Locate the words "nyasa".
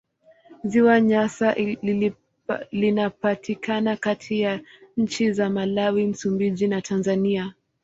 1.01-1.55